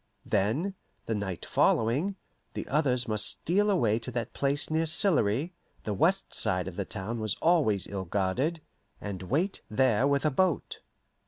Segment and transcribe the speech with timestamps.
[0.25, 0.73] Then,
[1.05, 2.15] the night following,
[2.55, 6.85] the others must steal away to that place near Sillery the west side of the
[6.85, 8.61] town was always ill guarded
[8.99, 10.79] and wait there with a boat.